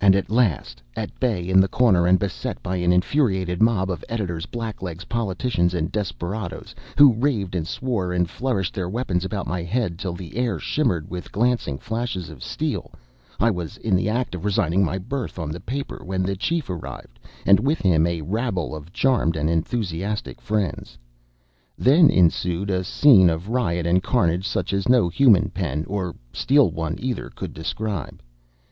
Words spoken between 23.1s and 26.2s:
of riot and carnage such as no human pen, or